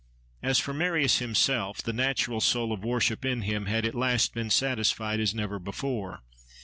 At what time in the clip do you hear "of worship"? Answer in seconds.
2.73-3.23